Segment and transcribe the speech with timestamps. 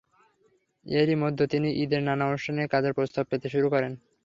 [0.85, 3.91] এরই মধ্যে তিনি ঈদের নানা অনুষ্ঠানে কাজের প্রস্তাব পেতে শুরু করেন।